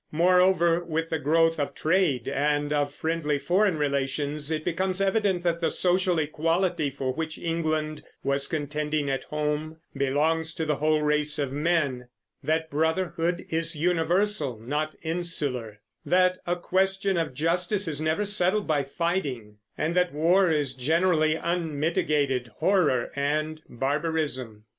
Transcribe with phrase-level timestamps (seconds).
[0.11, 5.61] Moreover, with the growth of trade and of friendly foreign relations, it becomes evident that
[5.61, 11.37] the social equality for which England was contending at home belongs to the whole race
[11.37, 12.07] of men;
[12.41, 18.83] that brotherhood is universal, not insular; that a question of justice is never settled by
[18.83, 24.63] fighting; and that war is generally unmitigated horror and barbarism.